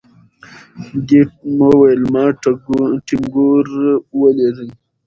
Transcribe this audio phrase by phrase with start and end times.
[1.07, 1.21] دې
[1.59, 3.65] وويل ما ټنګور
[4.19, 4.69] ولېږئ.